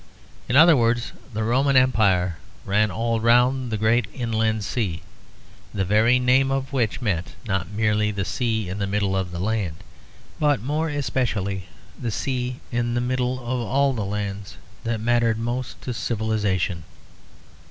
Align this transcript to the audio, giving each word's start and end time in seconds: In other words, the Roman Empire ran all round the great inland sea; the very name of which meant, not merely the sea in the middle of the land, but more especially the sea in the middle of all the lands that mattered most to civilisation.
In 0.49 0.55
other 0.55 0.75
words, 0.75 1.11
the 1.31 1.43
Roman 1.43 1.77
Empire 1.77 2.37
ran 2.65 2.89
all 2.89 3.19
round 3.19 3.71
the 3.71 3.77
great 3.77 4.07
inland 4.15 4.63
sea; 4.63 5.03
the 5.75 5.85
very 5.85 6.17
name 6.17 6.49
of 6.49 6.73
which 6.73 7.03
meant, 7.03 7.35
not 7.45 7.69
merely 7.69 8.09
the 8.09 8.25
sea 8.25 8.67
in 8.67 8.79
the 8.79 8.87
middle 8.87 9.15
of 9.15 9.29
the 9.31 9.37
land, 9.39 9.75
but 10.39 10.59
more 10.59 10.89
especially 10.89 11.67
the 12.01 12.09
sea 12.09 12.61
in 12.71 12.95
the 12.95 12.99
middle 12.99 13.37
of 13.41 13.59
all 13.61 13.93
the 13.93 14.03
lands 14.03 14.57
that 14.85 14.99
mattered 14.99 15.37
most 15.37 15.79
to 15.83 15.93
civilisation. 15.93 16.83